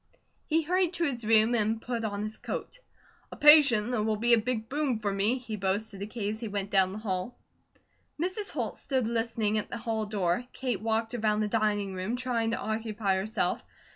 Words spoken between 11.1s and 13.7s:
around the dining room, trying to occupy herself.